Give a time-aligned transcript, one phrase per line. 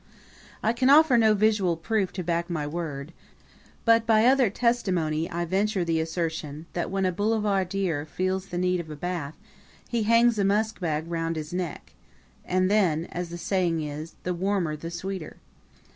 [0.63, 3.13] I can offer no visual proof to back my word;
[3.85, 8.79] but by other testimony I venture the assertion that when a boulevardier feels the need
[8.79, 9.37] of a bath
[9.89, 11.93] he hangs a musk bag round his neck
[12.43, 15.37] and then, as the saying is, the warmer the sweeter.